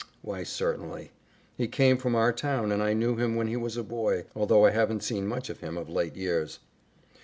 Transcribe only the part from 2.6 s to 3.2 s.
and I knew